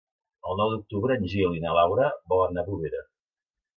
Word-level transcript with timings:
El 0.51 0.57
nou 0.61 0.71
d'octubre 0.71 1.17
en 1.21 1.29
Gil 1.33 1.53
i 1.57 1.61
na 1.67 1.75
Laura 1.81 2.07
volen 2.33 2.57
anar 2.59 2.65
a 2.67 2.71
Bovera. 2.71 3.05